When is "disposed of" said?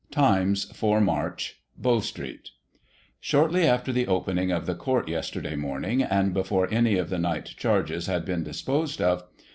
8.43-9.25